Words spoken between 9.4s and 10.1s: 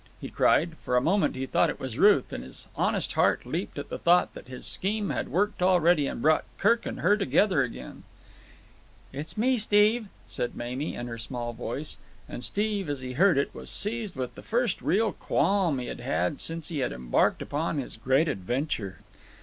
Steve,"